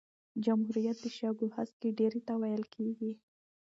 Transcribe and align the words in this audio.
جمهوریت 0.43 0.97
د 1.01 1.05
شګو 1.17 1.47
هسکی 1.55 1.89
ډېرۍ 1.97 2.21
ته 2.27 2.33
ویل 2.41 2.63
کیږي. 2.73 3.11